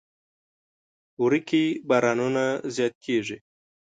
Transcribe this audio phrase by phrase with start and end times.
[1.23, 3.37] وری کې بارانونه زیات کیږي.